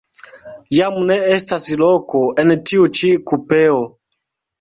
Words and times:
Jam 0.77 0.95
ne 1.09 1.17
estas 1.33 1.67
loko 1.81 2.21
en 2.45 2.53
tiu 2.71 2.87
ĉi 3.01 3.11
kupeo. 3.33 3.79